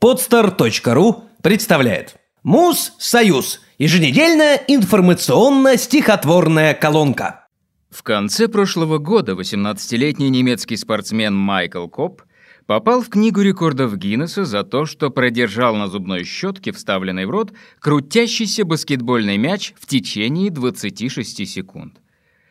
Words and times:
Podster.ru 0.00 1.24
представляет 1.42 2.16
Муз 2.42 2.94
Союз. 2.98 3.60
Еженедельная 3.78 4.56
информационно-стихотворная 4.68 6.74
колонка. 6.74 7.46
В 7.88 8.02
конце 8.02 8.48
прошлого 8.48 8.98
года 8.98 9.32
18-летний 9.32 10.28
немецкий 10.28 10.76
спортсмен 10.76 11.34
Майкл 11.34 11.86
Коп 11.86 12.20
попал 12.66 13.00
в 13.00 13.08
книгу 13.08 13.40
рекордов 13.40 13.96
Гиннесса 13.96 14.44
за 14.44 14.64
то, 14.64 14.84
что 14.84 15.08
продержал 15.08 15.76
на 15.76 15.88
зубной 15.88 16.24
щетке, 16.24 16.72
вставленной 16.72 17.24
в 17.24 17.30
рот, 17.30 17.54
крутящийся 17.80 18.66
баскетбольный 18.66 19.38
мяч 19.38 19.72
в 19.80 19.86
течение 19.86 20.50
26 20.50 21.48
секунд. 21.48 22.02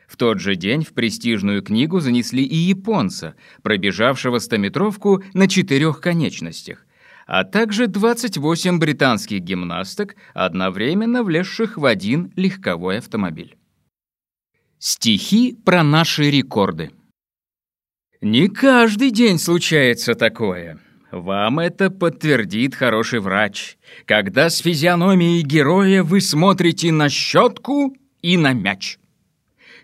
В 0.07 0.17
тот 0.17 0.39
же 0.39 0.55
день 0.55 0.83
в 0.83 0.93
престижную 0.93 1.61
книгу 1.61 1.99
занесли 1.99 2.43
и 2.43 2.55
японца, 2.55 3.35
пробежавшего 3.61 4.39
стометровку 4.39 5.21
на 5.35 5.47
четырех 5.47 6.01
конечностях 6.01 6.84
а 7.25 7.43
также 7.43 7.87
28 7.87 8.79
британских 8.79 9.41
гимнасток, 9.41 10.15
одновременно 10.33 11.23
влезших 11.23 11.77
в 11.77 11.85
один 11.85 12.31
легковой 12.35 12.99
автомобиль. 12.99 13.57
Стихи 14.77 15.57
про 15.65 15.83
наши 15.83 16.29
рекорды. 16.29 16.91
Не 18.21 18.47
каждый 18.47 19.11
день 19.11 19.39
случается 19.39 20.15
такое. 20.15 20.79
Вам 21.11 21.59
это 21.59 21.89
подтвердит 21.89 22.75
хороший 22.75 23.19
врач, 23.19 23.77
когда 24.05 24.49
с 24.49 24.57
физиономией 24.57 25.41
героя 25.43 26.03
вы 26.03 26.21
смотрите 26.21 26.91
на 26.91 27.09
щетку 27.09 27.95
и 28.21 28.37
на 28.37 28.53
мяч. 28.53 28.97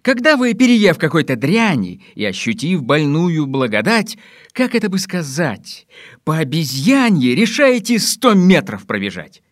Когда 0.02 0.36
вы, 0.36 0.54
переев 0.55 0.98
какой-то 0.98 1.36
дряни 1.36 2.04
и 2.16 2.26
ощутив 2.26 2.82
больную 2.84 3.46
благодать, 3.46 4.18
как 4.52 4.74
это 4.74 4.90
бы 4.90 4.98
сказать, 4.98 5.86
по 6.24 6.38
обезьянье 6.38 7.36
решаете 7.36 8.00
сто 8.00 8.34
метров 8.34 8.88
пробежать? 8.88 9.43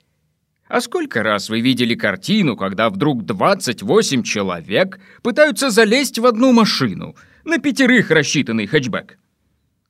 А 0.67 0.81
сколько 0.81 1.23
раз 1.23 1.49
вы 1.49 1.61
видели 1.61 1.93
картину, 1.93 2.55
когда 2.55 2.89
вдруг 2.89 3.25
28 3.25 4.23
человек 4.23 4.99
пытаются 5.21 5.69
залезть 5.69 6.17
в 6.17 6.25
одну 6.25 6.51
машину, 6.51 7.15
на 7.43 7.59
пятерых 7.59 8.09
рассчитанный 8.09 8.65
хэтчбэк? 8.65 9.17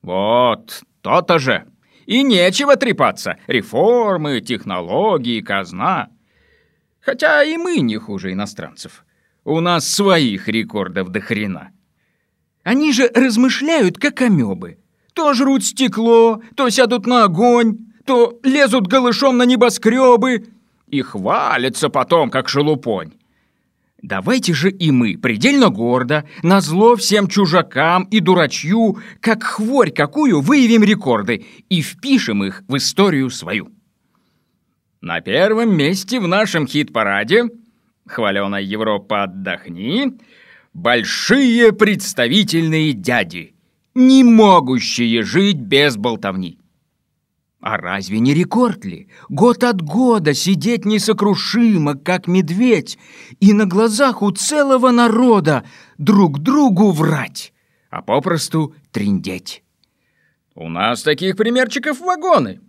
Вот, 0.02 0.82
то-то 1.02 1.40
же. 1.40 1.66
И 2.06 2.24
нечего 2.24 2.76
трепаться. 2.76 3.38
Реформы, 3.48 4.42
технологии, 4.42 5.42
казна. 5.42 6.10
Хотя 7.02 7.44
и 7.44 7.56
мы 7.58 7.80
не 7.80 7.98
хуже 7.98 8.32
иностранцев. 8.34 9.06
У 9.50 9.62
нас 9.62 9.90
своих 9.90 10.48
рекордов 10.48 11.10
до 11.10 11.22
хрена. 11.22 11.72
Они 12.64 12.94
же 12.94 13.10
размышляют, 13.16 13.98
как 13.98 14.22
амебы. 14.22 14.78
То 15.14 15.34
жрут 15.34 15.64
стекло, 15.64 16.44
то 16.56 16.70
сядут 16.70 17.08
на 17.08 17.24
огонь, 17.24 17.80
то 18.06 18.40
лезут 18.44 18.86
голышом 18.86 19.38
на 19.38 19.48
небоскребы 19.48 20.46
и 20.86 21.02
хвалятся 21.02 21.90
потом, 21.90 22.30
как 22.30 22.48
шелупонь. 22.48 23.14
Давайте 24.04 24.54
же 24.54 24.70
и 24.70 24.92
мы, 24.92 25.18
предельно 25.18 25.70
гордо, 25.70 26.26
назло 26.44 26.96
всем 26.96 27.28
чужакам 27.28 28.04
и 28.04 28.20
дурачью, 28.20 29.00
как 29.20 29.42
хворь 29.42 29.90
какую, 29.90 30.42
выявим 30.42 30.84
рекорды 30.84 31.48
и 31.70 31.82
впишем 31.82 32.44
их 32.44 32.62
в 32.68 32.78
историю 32.78 33.32
свою. 33.32 33.72
На 35.02 35.22
первом 35.22 35.76
месте 35.76 36.20
в 36.20 36.28
нашем 36.28 36.68
хит-параде 36.68 37.46
хваленая 38.10 38.62
Европа, 38.62 39.24
отдохни, 39.24 40.18
большие 40.74 41.72
представительные 41.72 42.94
дяди, 42.94 43.56
не 43.94 44.24
могущие 44.24 45.24
жить 45.24 45.58
без 45.58 45.96
болтовни. 45.96 46.60
А 47.62 47.78
разве 47.78 48.20
не 48.20 48.34
рекорд 48.34 48.86
ли? 48.86 49.10
Год 49.28 49.64
от 49.64 49.82
года 49.82 50.34
сидеть 50.34 50.86
несокрушимо, 50.86 51.96
как 51.96 52.28
медведь, 52.28 52.98
и 53.42 53.54
на 53.54 53.66
глазах 53.66 54.22
у 54.22 54.32
целого 54.32 54.92
народа 54.92 55.66
друг 55.98 56.40
другу 56.40 56.92
врать, 56.92 57.54
а 57.90 58.02
попросту 58.02 58.74
триндеть. 58.92 59.64
У 60.56 60.70
нас 60.70 61.04
таких 61.04 61.36
примерчиков 61.36 62.00
вагоны. 62.00 62.62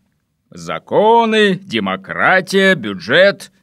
Законы, 0.50 1.54
демократия, 1.54 2.74
бюджет— 2.74 3.52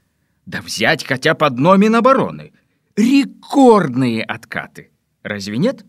да 0.47 0.61
взять 0.61 1.05
хотя 1.05 1.35
бы 1.35 1.45
одно 1.45 1.75
Минобороны. 1.75 2.53
Рекордные 2.95 4.23
откаты. 4.23 4.91
Разве 5.21 5.57
нет? 5.57 5.85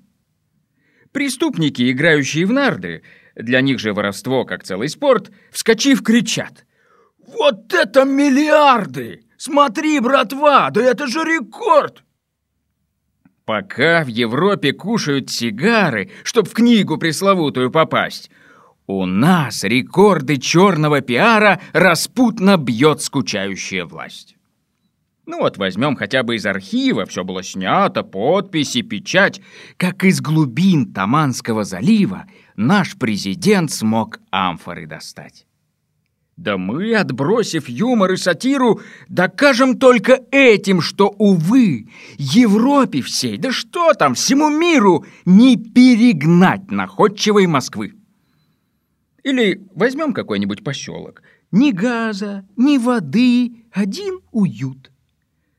Преступники, 1.13 1.91
играющие 1.91 2.45
в 2.45 2.53
нарды, 2.53 3.03
для 3.37 3.61
них 3.61 3.79
же 3.79 3.95
воровство 3.95 4.45
как 4.45 4.65
целый 4.65 4.89
спорт, 4.89 5.31
вскочив, 5.53 6.03
кричат. 6.03 6.67
«Вот 7.19 7.73
это 7.73 8.05
миллиарды! 8.05 9.23
Смотри, 9.37 10.01
братва, 10.01 10.71
да 10.71 10.83
это 10.83 11.07
же 11.07 11.21
рекорд!» 11.21 12.03
Пока 13.45 14.03
в 14.03 14.09
Европе 14.09 14.73
кушают 14.73 15.31
сигары, 15.31 16.11
чтоб 16.25 16.49
в 16.49 16.53
книгу 16.53 16.99
пресловутую 16.99 17.71
попасть, 17.71 18.31
у 18.87 19.07
нас 19.07 19.63
рекорды 19.63 20.39
черного 20.39 21.01
пиара 21.01 21.61
распутно 21.73 22.57
бьет 22.57 23.01
скучающая 23.01 23.85
власть. 23.85 24.38
Ну 25.29 25.41
вот 25.41 25.59
возьмем 25.59 25.95
хотя 25.95 26.23
бы 26.23 26.37
из 26.37 26.47
архива, 26.47 27.05
все 27.05 27.23
было 27.23 27.43
снято, 27.43 28.03
подписи, 28.03 28.81
печать. 28.81 29.43
Как 29.77 30.03
из 30.05 30.23
глубин 30.23 30.91
Таманского 30.95 31.65
залива 31.65 32.25
наш 32.57 32.97
президент 32.97 33.71
смог 33.71 34.21
амфоры 34.31 34.87
достать. 34.87 35.47
Да 36.39 36.57
мы, 36.57 36.95
отбросив 36.95 37.69
юмор 37.69 38.13
и 38.13 38.17
сатиру, 38.17 38.81
докажем 39.11 39.79
только 39.79 40.19
этим, 40.31 40.81
что, 40.81 41.15
увы, 41.19 41.89
Европе 42.17 43.03
всей, 43.03 43.37
да 43.37 43.53
что 43.53 43.93
там, 43.93 44.15
всему 44.15 44.49
миру 44.49 45.05
не 45.27 45.59
перегнать 45.59 46.71
находчивой 46.71 47.47
Москвы. 47.47 47.93
Или 49.25 49.61
возьмем 49.75 50.15
какой-нибудь 50.15 50.65
поселок. 50.65 51.23
Ни 51.53 51.73
газа, 51.73 52.47
ни 52.57 52.79
воды, 52.79 53.67
один 53.75 54.21
уют. 54.33 54.91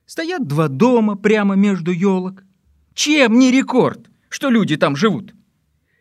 Стоят 0.09 0.47
два 0.47 0.69
дома 0.69 1.15
прямо 1.15 1.55
между 1.55 1.91
елок. 1.91 2.43
Чем 2.95 3.37
не 3.37 3.51
рекорд, 3.51 4.09
что 4.27 4.49
люди 4.49 4.75
там 4.75 4.95
живут? 4.95 5.35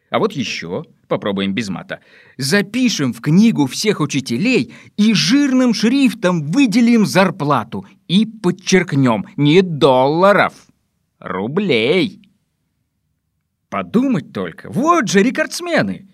А 0.09 0.19
вот 0.19 0.33
еще, 0.33 0.85
попробуем 1.09 1.53
без 1.53 1.69
мата, 1.69 2.01
запишем 2.39 3.13
в 3.13 3.21
книгу 3.21 3.67
всех 3.67 4.01
учителей 4.01 4.73
и 4.97 5.13
жирным 5.13 5.75
шрифтом 5.75 6.47
выделим 6.47 7.05
зарплату 7.05 7.85
и 8.09 8.25
подчеркнем 8.25 9.27
не 9.37 9.61
долларов, 9.61 10.55
рублей. 11.19 12.23
Подумать 13.69 14.33
только, 14.33 14.71
вот 14.71 15.09
же 15.09 15.23
рекордсмены. 15.23 16.09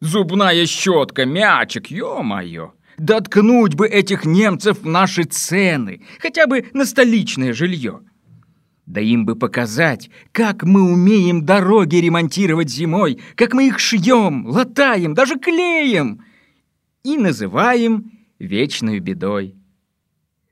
Зубная 0.00 0.66
щетка, 0.66 1.26
мячик, 1.26 1.92
ё-моё. 1.92 2.72
Доткнуть 2.98 3.74
бы 3.74 3.86
этих 3.86 4.24
немцев 4.24 4.84
наши 4.84 5.22
цены, 5.22 6.02
хотя 6.18 6.46
бы 6.46 6.66
на 6.72 6.84
столичное 6.84 7.52
жилье. 7.52 8.00
Да 8.86 9.00
им 9.00 9.24
бы 9.24 9.36
показать, 9.36 10.10
как 10.32 10.64
мы 10.64 10.82
умеем 10.82 11.44
дороги 11.44 11.96
ремонтировать 11.96 12.70
зимой, 12.70 13.20
как 13.36 13.52
мы 13.52 13.68
их 13.68 13.78
шьем, 13.78 14.46
латаем, 14.46 15.14
даже 15.14 15.38
клеем 15.38 16.24
и 17.04 17.16
называем 17.16 18.10
вечной 18.38 18.98
бедой. 18.98 19.54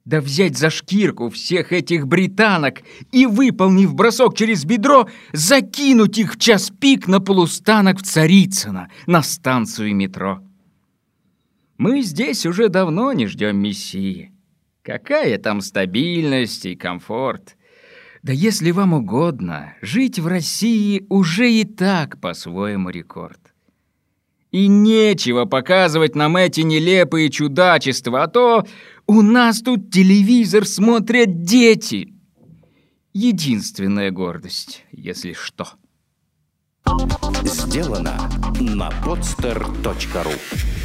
Да 0.05 0.21
взять 0.21 0.57
за 0.57 0.71
шкирку 0.71 1.31
всех 1.31 1.73
этих 1.73 2.07
британок 2.07 2.83
и, 3.11 3.27
выполнив 3.27 3.93
бросок 3.93 4.37
через 4.37 4.65
бедро, 4.65 5.09
закинуть 5.33 6.19
их 6.19 6.35
в 6.35 6.39
час 6.39 6.71
пик 6.71 7.09
на 7.09 7.19
полустанок 7.19 7.99
в 7.99 8.03
Царицыно, 8.03 8.89
на 9.07 9.23
станцию 9.23 9.97
метро. 9.97 10.43
Мы 11.79 12.01
здесь 12.03 12.47
уже 12.47 12.69
давно 12.69 13.13
не 13.13 13.27
ждем 13.27 13.59
Мессии. 13.59 14.33
Какая 14.83 15.37
там 15.39 15.61
стабильность 15.61 16.65
и 16.65 16.77
комфорт? 16.77 17.57
Да 18.23 18.33
если 18.33 18.71
вам 18.71 18.95
угодно, 18.95 19.75
жить 19.83 20.19
в 20.19 20.27
России 20.27 21.05
уже 21.09 21.51
и 21.51 21.65
так 21.65 22.21
по-своему 22.21 22.91
рекорд. 22.91 23.41
И 24.53 24.69
нечего 24.69 25.45
показывать 25.45 26.15
нам 26.15 26.37
эти 26.37 26.63
нелепые 26.63 27.31
чудачества, 27.31 28.23
а 28.23 28.29
то 28.29 28.65
у 29.07 29.21
нас 29.21 29.61
тут 29.61 29.91
телевизор 29.91 30.65
смотрят 30.67 31.43
дети. 31.43 32.15
Единственная 33.13 34.11
гордость, 34.11 34.85
если 34.93 35.35
что. 35.35 35.69
Сделано 37.43 38.31
на 38.61 38.89
podster.ru 39.05 40.76